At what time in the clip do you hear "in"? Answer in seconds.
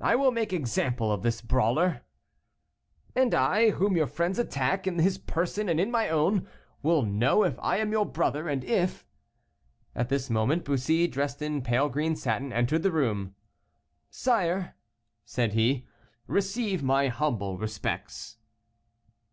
4.86-5.00, 5.80-5.90, 11.42-11.62